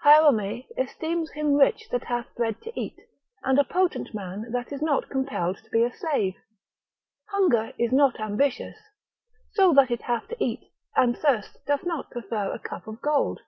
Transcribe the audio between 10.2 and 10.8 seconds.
to eat,